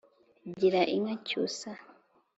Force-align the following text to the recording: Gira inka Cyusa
Gira 0.59 0.81
inka 0.95 1.15
Cyusa 1.27 1.71